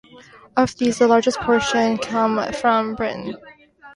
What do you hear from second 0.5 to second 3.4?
Of these, the largest portion come from Britain.